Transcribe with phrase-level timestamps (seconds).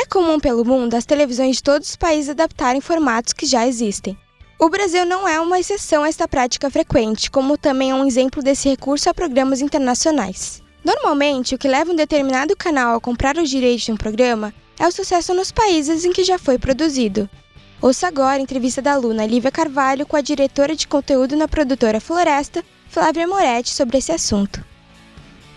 [0.00, 4.16] É comum pelo mundo as televisões de todos os países adaptarem formatos que já existem.
[4.56, 8.40] O Brasil não é uma exceção a esta prática frequente, como também é um exemplo
[8.40, 10.62] desse recurso a programas internacionais.
[10.84, 14.86] Normalmente, o que leva um determinado canal a comprar os direitos de um programa é
[14.86, 17.28] o sucesso nos países em que já foi produzido.
[17.82, 22.00] Ouça agora a entrevista da aluna Lívia Carvalho com a diretora de conteúdo na produtora
[22.00, 24.64] Floresta, Flávia Moretti, sobre esse assunto.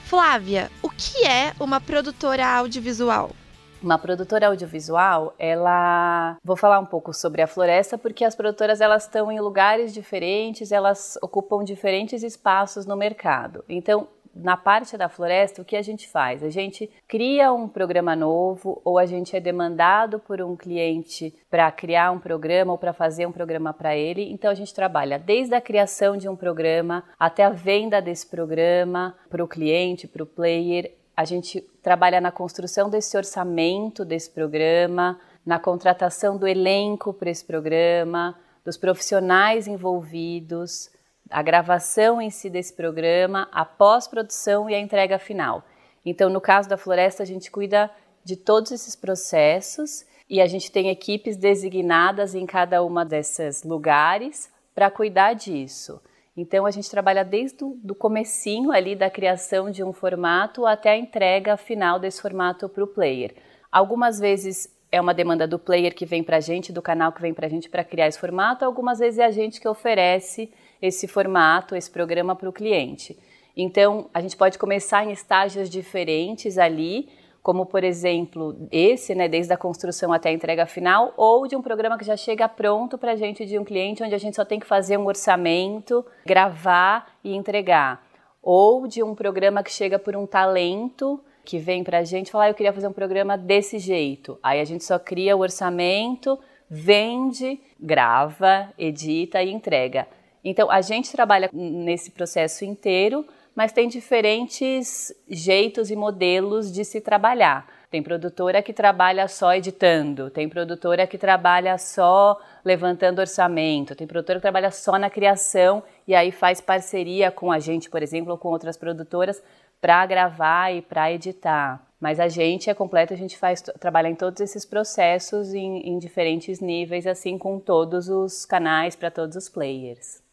[0.08, 3.36] Flávia, o que é uma produtora audiovisual?
[3.82, 9.06] Uma produtora audiovisual, ela, vou falar um pouco sobre a floresta porque as produtoras elas
[9.06, 13.66] estão em lugares diferentes, elas ocupam diferentes espaços no mercado.
[13.68, 16.44] Então, na parte da floresta, o que a gente faz?
[16.44, 21.70] A gente cria um programa novo ou a gente é demandado por um cliente para
[21.72, 24.32] criar um programa ou para fazer um programa para ele.
[24.32, 29.16] Então a gente trabalha desde a criação de um programa até a venda desse programa
[29.30, 35.20] para o cliente, para o player, a gente trabalha na construção desse orçamento desse programa,
[35.46, 40.90] na contratação do elenco para esse programa, dos profissionais envolvidos,
[41.30, 45.64] a gravação em si desse programa, a pós-produção e a entrega final.
[46.04, 47.92] Então, no caso da Floresta, a gente cuida
[48.24, 54.50] de todos esses processos e a gente tem equipes designadas em cada uma desses lugares
[54.74, 56.02] para cuidar disso.
[56.36, 60.92] Então a gente trabalha desde o do comecinho ali da criação de um formato até
[60.92, 63.36] a entrega final desse formato para o player.
[63.72, 67.22] Algumas vezes é uma demanda do player que vem para a gente, do canal que
[67.22, 70.52] vem para a gente para criar esse formato, algumas vezes é a gente que oferece
[70.82, 73.18] esse formato, esse programa para o cliente.
[73.56, 77.10] Então a gente pode começar em estágios diferentes ali,
[77.42, 81.62] como por exemplo esse, né, desde a construção até a entrega final, ou de um
[81.62, 84.46] programa que já chega pronto para a gente de um cliente, onde a gente só
[84.46, 88.06] tem que fazer um orçamento, gravar e entregar,
[88.42, 92.46] ou de um programa que chega por um talento que vem para a gente falar,
[92.46, 96.38] ah, eu queria fazer um programa desse jeito, aí a gente só cria o orçamento,
[96.70, 100.08] vende, grava, edita e entrega.
[100.44, 103.26] Então a gente trabalha nesse processo inteiro
[103.56, 107.68] mas tem diferentes jeitos e modelos de se trabalhar.
[107.90, 114.40] Tem produtora que trabalha só editando, tem produtora que trabalha só levantando orçamento, tem produtora
[114.40, 118.38] que trabalha só na criação e aí faz parceria com a gente, por exemplo, ou
[118.38, 119.44] com outras produtoras
[119.82, 121.86] para gravar e para editar.
[122.00, 126.00] Mas a gente é completo, a gente faz trabalha em todos esses processos em, em
[126.00, 130.24] diferentes níveis, assim com todos os canais para todos os players.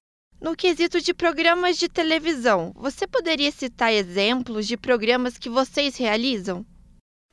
[0.40, 6.64] No quesito de programas de televisão, você poderia citar exemplos de programas que vocês realizam?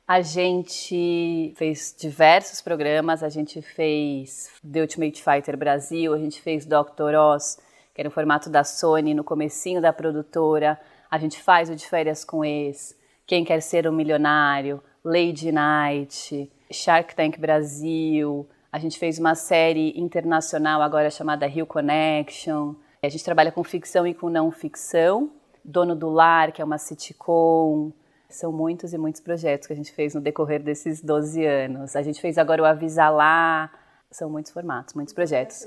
[0.08, 6.66] A gente fez diversos programas, a gente fez The Ultimate Fighter Brasil, a gente fez
[6.66, 7.14] Dr.
[7.16, 7.58] Oz,
[7.94, 10.76] que era o formato da Sony no comecinho da produtora,
[11.08, 16.50] a gente faz o de férias com ex, Quem Quer Ser um Milionário, Lady Night,
[16.72, 22.74] Shark Tank Brasil, a gente fez uma série internacional agora chamada Rio Connection,
[23.06, 25.30] a gente trabalha com ficção e com não ficção.
[25.64, 27.92] Dono do Lar, que é uma sitcom.
[28.28, 31.94] São muitos e muitos projetos que a gente fez no decorrer desses 12 anos.
[31.94, 33.70] A gente fez agora o Avisa Lá.
[34.10, 35.66] São muitos formatos, muitos projetos.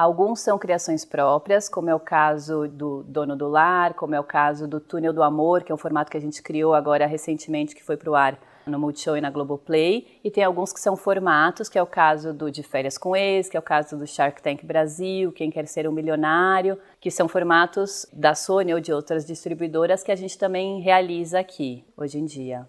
[0.00, 4.24] Alguns são criações próprias, como é o caso do Dono do Lar, como é o
[4.24, 7.74] caso do Túnel do Amor, que é um formato que a gente criou agora recentemente,
[7.74, 10.96] que foi para o ar no Multishow e na Globoplay, e tem alguns que são
[10.96, 14.06] formatos, que é o caso do De Férias com Ex, que é o caso do
[14.06, 18.94] Shark Tank Brasil, Quem Quer Ser um Milionário, que são formatos da Sony ou de
[18.94, 22.66] outras distribuidoras que a gente também realiza aqui, hoje em dia.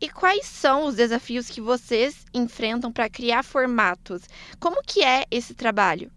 [0.00, 4.22] E quais são os desafios que vocês enfrentam para criar formatos?
[4.58, 6.10] Como que é esse trabalho?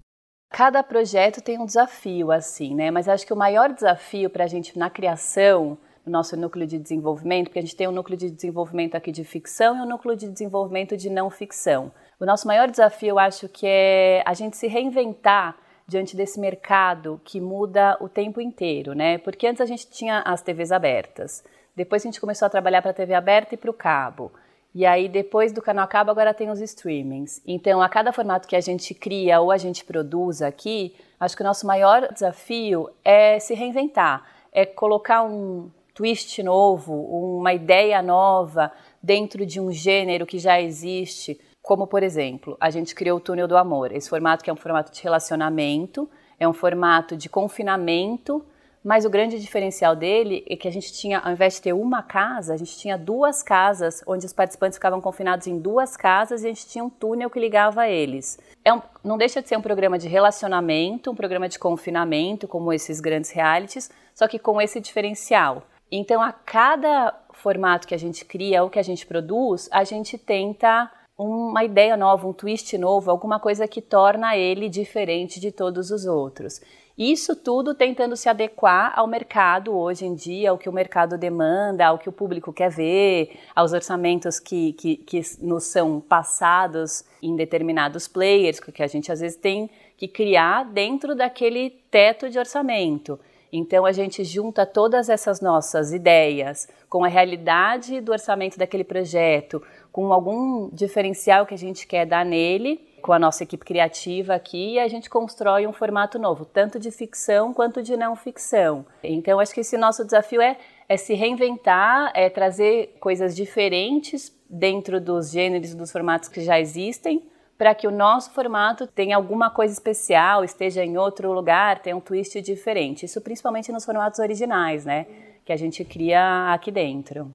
[0.55, 2.89] Cada projeto tem um desafio, assim, né?
[2.89, 6.79] Mas acho que o maior desafio para a gente na criação o nosso núcleo de
[6.79, 10.15] desenvolvimento, porque a gente tem um núcleo de desenvolvimento aqui de ficção e um núcleo
[10.15, 11.91] de desenvolvimento de não ficção.
[12.17, 17.41] O nosso maior desafio, acho, que é a gente se reinventar diante desse mercado que
[17.41, 19.17] muda o tempo inteiro, né?
[19.17, 21.43] Porque antes a gente tinha as TVs abertas,
[21.75, 24.31] depois a gente começou a trabalhar para a TV aberta e para o cabo.
[24.75, 27.41] E aí, depois do canal cabo, agora tem os streamings.
[27.47, 31.41] Então, a cada formato que a gente cria ou a gente produz aqui, acho que
[31.41, 36.93] o nosso maior desafio é se reinventar, é colocar um, twist novo,
[37.39, 38.69] uma ideia nova
[39.01, 43.47] dentro de um gênero que já existe, Como, por exemplo, a gente criou o Túnel
[43.47, 46.07] do Amor, esse formato que é um formato de relacionamento,
[46.39, 48.45] é um formato de confinamento,
[48.85, 52.03] mas o grande diferencial dele é que a gente tinha, ao invés de ter uma
[52.03, 56.45] casa, a gente tinha duas casas, onde os participantes ficavam confinados em duas casas e
[56.45, 58.37] a gente tinha um túnel que ligava eles.
[58.63, 62.71] É um, não deixa de ser um programa de relacionamento, um programa de confinamento, como
[62.71, 65.63] esses grandes realities, só que com esse diferencial.
[65.91, 70.15] Então, a cada formato que a gente cria ou que a gente produz, a gente
[70.15, 75.89] tenta uma ideia nova, um twist novo, alguma coisa que torna ele diferente de todos
[75.89, 76.61] os outros.
[76.97, 81.85] Isso tudo tentando se adequar ao mercado hoje em dia, ao que o mercado demanda,
[81.85, 87.35] ao que o público quer ver, aos orçamentos que, que, que nos são passados em
[87.35, 93.19] determinados players, que a gente às vezes tem que criar dentro daquele teto de orçamento.
[93.51, 99.61] Então a gente junta todas essas nossas ideias com a realidade do orçamento daquele projeto,
[99.91, 104.73] com algum diferencial que a gente quer dar nele, com a nossa equipe criativa aqui,
[104.73, 108.83] e a gente constrói um formato novo, tanto de ficção quanto de não ficção.
[109.03, 110.57] Então acho que esse nosso desafio é,
[110.89, 117.21] é se reinventar, é trazer coisas diferentes dentro dos gêneros dos formatos que já existem,
[117.55, 122.01] para que o nosso formato tenha alguma coisa especial, esteja em outro lugar, tenha um
[122.01, 123.05] twist diferente.
[123.05, 125.05] Isso principalmente nos formatos originais, né?
[125.45, 127.29] Que a gente cria aqui dentro.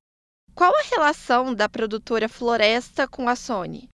[0.52, 3.88] Qual a relação da produtora Floresta com a Sony?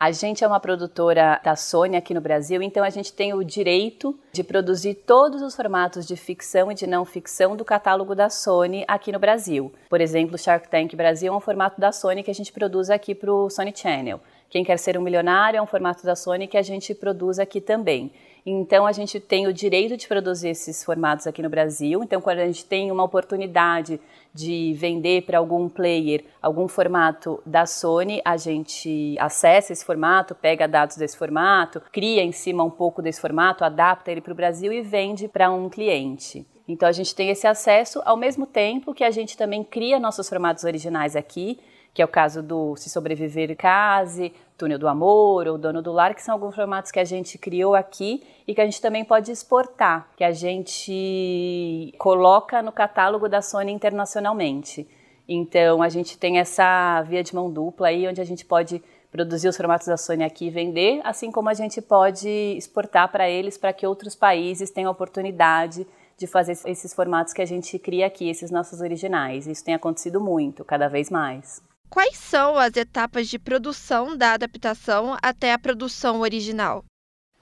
[0.00, 3.42] A gente é uma produtora da Sony aqui no Brasil, então a gente tem o
[3.42, 8.30] direito de produzir todos os formatos de ficção e de não ficção do catálogo da
[8.30, 9.72] Sony aqui no Brasil.
[9.88, 13.12] Por exemplo, Shark Tank Brasil é um formato da Sony que a gente produz aqui
[13.12, 14.20] para o Sony Channel.
[14.48, 17.60] Quem quer ser um milionário é um formato da Sony que a gente produz aqui
[17.60, 18.12] também.
[18.44, 22.02] Então a gente tem o direito de produzir esses formatos aqui no Brasil.
[22.02, 24.00] Então quando a gente tem uma oportunidade
[24.32, 30.68] de vender para algum player algum formato da Sony, a gente acessa esse formato, pega
[30.68, 34.72] dados desse formato, cria em cima um pouco desse formato, adapta ele para o Brasil
[34.72, 36.46] e vende para um cliente.
[36.68, 40.28] Então a gente tem esse acesso ao mesmo tempo que a gente também cria nossos
[40.28, 41.58] formatos originais aqui
[41.98, 46.14] que é o caso do Se Sobreviver Case, Túnel do Amor ou Dono do Lar,
[46.14, 49.32] que são alguns formatos que a gente criou aqui e que a gente também pode
[49.32, 54.88] exportar, que a gente coloca no catálogo da Sony internacionalmente.
[55.28, 58.80] Então a gente tem essa via de mão dupla aí, onde a gente pode
[59.10, 63.28] produzir os formatos da Sony aqui e vender, assim como a gente pode exportar para
[63.28, 65.84] eles para que outros países tenham a oportunidade
[66.16, 69.48] de fazer esses formatos que a gente cria aqui, esses nossos originais.
[69.48, 71.60] Isso tem acontecido muito, cada vez mais.
[71.90, 76.84] Quais são as etapas de produção da adaptação até a produção original?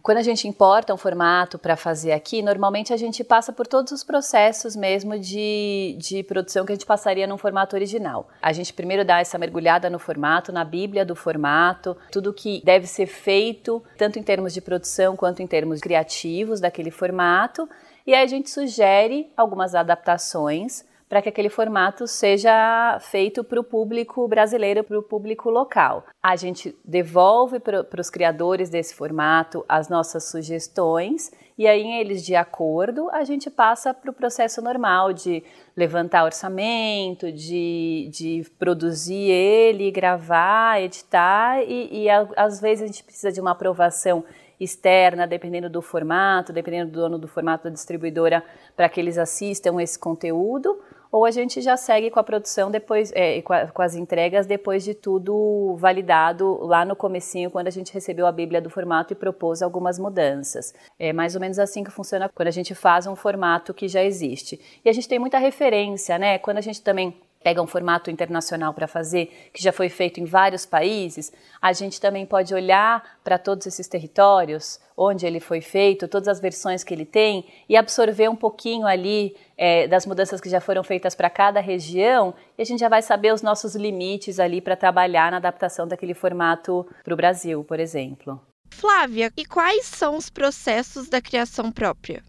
[0.01, 3.91] Quando a gente importa um formato para fazer aqui, normalmente a gente passa por todos
[3.91, 8.29] os processos mesmo de, de produção que a gente passaria num formato original.
[8.41, 12.87] A gente primeiro dá essa mergulhada no formato, na bíblia do formato, tudo que deve
[12.87, 17.69] ser feito, tanto em termos de produção quanto em termos criativos daquele formato,
[18.07, 23.65] e aí a gente sugere algumas adaptações para que aquele formato seja feito para o
[23.65, 26.05] público brasileiro, para o público local.
[26.23, 32.35] A gente devolve para os criadores desse formato as nossas sugestões e aí eles de
[32.35, 35.45] acordo a gente passa para o processo normal de
[35.77, 43.31] levantar orçamento, de, de produzir ele, gravar, editar e, e às vezes a gente precisa
[43.31, 44.25] de uma aprovação
[44.59, 48.43] externa, dependendo do formato, dependendo do dono do formato da distribuidora,
[48.75, 50.81] para que eles assistam esse conteúdo
[51.17, 54.47] ou a gente já segue com a produção depois, é, com, a, com, as entregas
[54.47, 59.15] depois de tudo validado lá no comecinho, quando a gente recebeu a Bíblia do formato
[59.15, 60.75] e propôs algumas mudanças.
[60.99, 64.05] É mais ou menos assim que funciona quando a gente faz um formato que já
[64.05, 64.61] existe.
[64.85, 66.37] E a gente tem muita referência, né?
[66.37, 70.25] Quando a gente também pega um formato internacional para fazer, que já foi feito em
[70.25, 76.09] vários países, a gente também pode olhar para todos esses territórios, onde ele foi feito,
[76.09, 80.49] todas as versões que ele tem, e absorver um pouquinho ali é, das mudanças que
[80.49, 84.41] já foram feitas para cada região, e a gente já vai saber os nossos limites
[84.41, 88.41] ali para trabalhar na adaptação daquele formato para o Brasil, por exemplo.
[88.71, 92.23] Flávia, e quais são os processos da criação própria?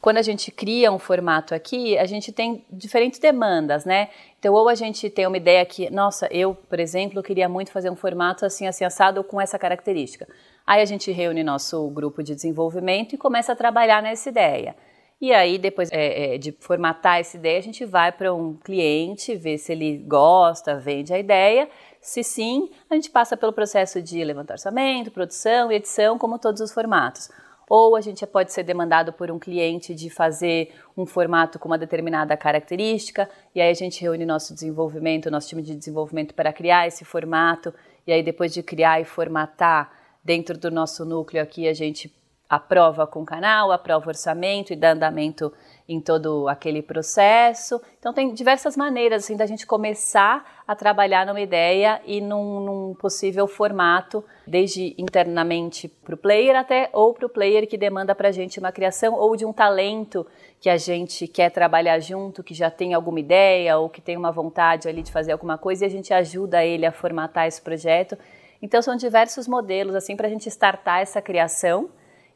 [0.00, 4.08] Quando a gente cria um formato aqui, a gente tem diferentes demandas, né?
[4.38, 7.90] Então, ou a gente tem uma ideia que, nossa, eu, por exemplo, queria muito fazer
[7.90, 10.26] um formato assim, assim, assado com essa característica.
[10.66, 14.74] Aí a gente reúne nosso grupo de desenvolvimento e começa a trabalhar nessa ideia.
[15.20, 19.36] E aí, depois é, é, de formatar essa ideia, a gente vai para um cliente,
[19.36, 21.68] ver se ele gosta, vende a ideia.
[22.00, 26.62] Se sim, a gente passa pelo processo de levantar orçamento, produção e edição, como todos
[26.62, 27.28] os formatos
[27.70, 31.78] ou a gente pode ser demandado por um cliente de fazer um formato com uma
[31.78, 36.88] determinada característica, e aí a gente reúne nosso desenvolvimento, nosso time de desenvolvimento para criar
[36.88, 37.72] esse formato
[38.04, 39.92] e aí depois de criar e formatar
[40.24, 42.12] dentro do nosso núcleo aqui, a gente
[42.50, 45.52] aprova com o canal, aprova o orçamento e dá andamento
[45.88, 47.80] em todo aquele processo.
[48.00, 52.94] Então tem diversas maneiras assim da gente começar a trabalhar numa ideia e num, num
[52.94, 58.30] possível formato, desde internamente para o player até ou para o player que demanda para
[58.30, 60.26] a gente uma criação ou de um talento
[60.60, 64.32] que a gente quer trabalhar junto, que já tem alguma ideia ou que tem uma
[64.32, 68.18] vontade ali de fazer alguma coisa e a gente ajuda ele a formatar esse projeto.
[68.60, 71.90] Então são diversos modelos assim para a gente startar essa criação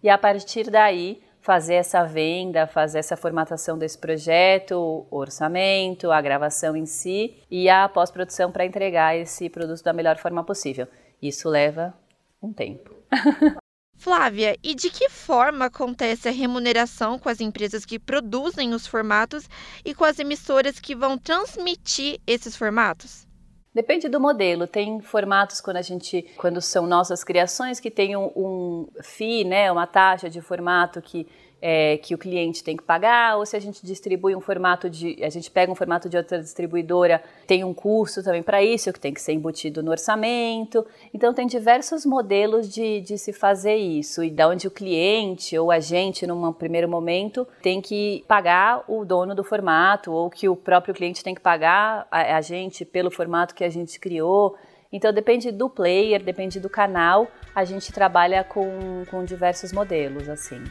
[0.04, 6.76] e a partir daí fazer essa venda, fazer essa formatação desse projeto, orçamento, a gravação
[6.76, 10.86] em si e a pós-produção para entregar esse produto da melhor forma possível.
[11.22, 11.94] Isso leva
[12.42, 12.94] um tempo.
[13.96, 19.48] Flávia, e de que forma acontece a remuneração com as empresas que produzem os formatos
[19.82, 23.26] e com as emissoras que vão transmitir esses formatos?
[23.74, 24.68] Depende do modelo.
[24.68, 29.72] Tem formatos quando a gente, quando são nossas criações, que tem um, um FII, né,
[29.72, 31.26] uma taxa de formato que
[31.66, 35.16] é, que o cliente tem que pagar, ou se a gente distribui um formato de.
[35.24, 39.00] A gente pega um formato de outra distribuidora, tem um custo também para isso, que
[39.00, 40.84] tem que ser embutido no orçamento.
[41.14, 45.70] Então, tem diversos modelos de, de se fazer isso, e da onde o cliente ou
[45.70, 50.54] a gente, num primeiro momento, tem que pagar o dono do formato, ou que o
[50.54, 54.54] próprio cliente tem que pagar a, a gente pelo formato que a gente criou.
[54.92, 60.62] Então depende do player, depende do canal, a gente trabalha com, com diversos modelos assim.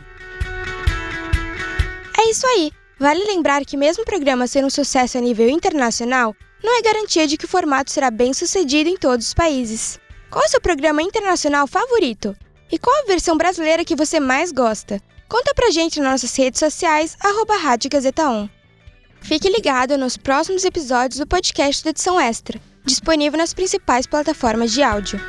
[2.33, 2.71] Isso aí!
[2.97, 7.27] Vale lembrar que, mesmo o programa ser um sucesso a nível internacional, não é garantia
[7.27, 9.99] de que o formato será bem sucedido em todos os países.
[10.31, 12.35] Qual é o seu programa internacional favorito?
[12.71, 14.99] E qual a versão brasileira que você mais gosta?
[15.29, 18.49] Conta pra gente nas nossas redes sociais, arroba Rádio Gazeta 1.
[19.21, 24.81] Fique ligado nos próximos episódios do podcast da edição extra, disponível nas principais plataformas de
[24.81, 25.21] áudio.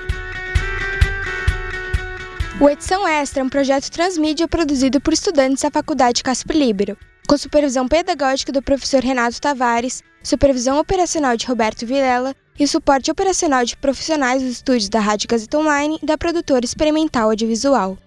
[2.61, 6.97] O Edição Extra é um projeto transmídia produzido por estudantes da Faculdade Casper Libero,
[7.29, 13.65] com supervisão pedagógica do professor Renato Tavares, supervisão operacional de Roberto Vilela e suporte operacional
[13.65, 17.99] de profissionais dos estúdios da Rádio Gazeta Online e da produtora experimental audiovisual.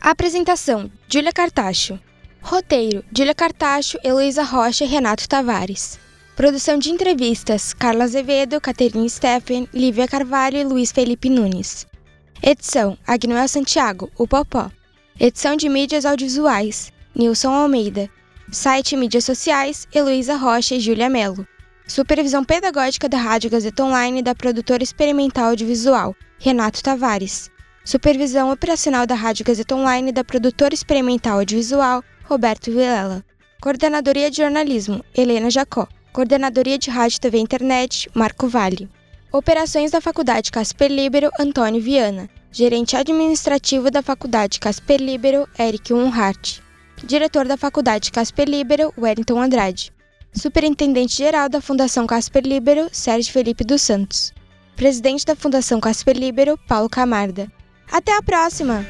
[0.00, 2.00] Apresentação: Júlia Cartacho.
[2.40, 6.00] Roteiro: Júlia Cartacho, Heloísa Rocha e Renato Tavares.
[6.34, 11.91] Produção de entrevistas: Carla Azevedo, Caterine Steffen, Lívia Carvalho e Luiz Felipe Nunes.
[12.44, 14.68] Edição: Agnoel Santiago, o Popó.
[15.20, 18.10] Edição de mídias audiovisuais: Nilson Almeida.
[18.50, 21.46] Site e mídias sociais: Heloísa Rocha e Júlia Melo.
[21.86, 27.48] Supervisão pedagógica da Rádio Gazeta Online da produtora experimental audiovisual: Renato Tavares.
[27.84, 33.24] Supervisão operacional da Rádio Gazeta Online da produtora experimental audiovisual: Roberto Vilela.
[33.60, 35.86] Coordenadoria de jornalismo: Helena Jacó.
[36.12, 38.90] Coordenadoria de Rádio TV e Internet: Marco Vale.
[39.32, 42.28] Operações da Faculdade Casper Libero, Antônio Viana.
[42.50, 46.60] Gerente administrativo da Faculdade Casper Libero, Eric Unhart.
[47.02, 49.90] Diretor da Faculdade Casper Libero, Wellington Andrade.
[50.34, 54.34] Superintendente-geral da Fundação Casper Libero, Sérgio Felipe dos Santos.
[54.76, 57.50] Presidente da Fundação Casper Libero, Paulo Camarda.
[57.90, 58.84] Até a próxima!